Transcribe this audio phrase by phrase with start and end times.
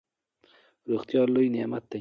[0.89, 1.89] روغتیا لوی نعمت دئ.